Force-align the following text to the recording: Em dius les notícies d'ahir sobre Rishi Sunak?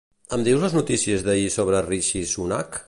Em 0.37 0.45
dius 0.47 0.63
les 0.65 0.73
notícies 0.77 1.27
d'ahir 1.29 1.53
sobre 1.57 1.85
Rishi 1.91 2.27
Sunak? 2.35 2.79